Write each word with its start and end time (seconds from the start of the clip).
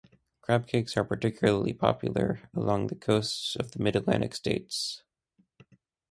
Crab 0.41 0.65
cakes 0.65 0.97
are 0.97 1.03
particularly 1.03 1.73
popular 1.73 2.49
along 2.55 2.87
the 2.87 2.95
coast 2.95 3.55
of 3.57 3.69
the 3.73 3.83
Mid-Atlantic 3.83 4.33
States. 4.33 5.03